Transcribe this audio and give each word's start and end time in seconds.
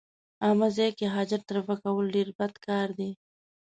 عامه 0.43 0.67
ځای 0.77 0.91
کې 0.97 1.05
حاجت 1.15 1.43
رفع 1.55 1.75
کول 1.83 2.05
ډېر 2.15 2.27
بد 2.39 2.53
کار 2.67 2.87
دی. 2.99 3.11